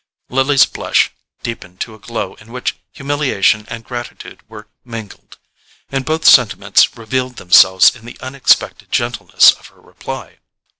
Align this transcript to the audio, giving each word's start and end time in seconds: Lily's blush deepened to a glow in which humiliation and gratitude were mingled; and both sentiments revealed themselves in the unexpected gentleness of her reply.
Lily's 0.31 0.65
blush 0.65 1.11
deepened 1.43 1.79
to 1.81 1.93
a 1.93 1.99
glow 1.99 2.33
in 2.41 2.51
which 2.51 2.75
humiliation 2.91 3.65
and 3.69 3.83
gratitude 3.85 4.41
were 4.49 4.67
mingled; 4.83 5.37
and 5.91 6.05
both 6.05 6.25
sentiments 6.25 6.97
revealed 6.97 7.35
themselves 7.35 7.95
in 7.95 8.05
the 8.05 8.17
unexpected 8.19 8.91
gentleness 8.91 9.51
of 9.51 9.67
her 9.67 9.79
reply. 9.79 10.39